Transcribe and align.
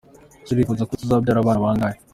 Ese 0.41 0.51
urifuza 0.53 0.87
ko 0.89 0.93
tuzabyara 1.01 1.39
abana 1.41 1.63
bangahe?. 1.65 1.97